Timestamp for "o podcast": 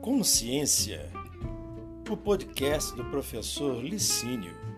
2.08-2.96